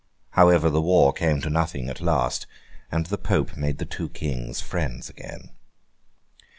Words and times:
However, 0.31 0.71
the 0.71 0.81
war 0.81 1.13
came 1.13 1.41
to 1.41 1.49
nothing 1.51 1.87
at 1.87 2.01
last, 2.01 2.47
and 2.91 3.05
the 3.05 3.19
Pope 3.19 3.55
made 3.55 3.77
the 3.77 3.85
two 3.85 4.09
Kings 4.09 4.59
friends 4.59 5.11
again. 5.11 5.51